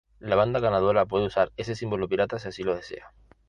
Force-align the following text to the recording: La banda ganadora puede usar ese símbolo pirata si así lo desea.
La 0.17 0.35
banda 0.35 0.59
ganadora 0.59 1.05
puede 1.05 1.27
usar 1.27 1.51
ese 1.57 1.75
símbolo 1.75 2.09
pirata 2.09 2.39
si 2.39 2.47
así 2.47 2.63
lo 2.63 2.73
desea. 2.75 3.13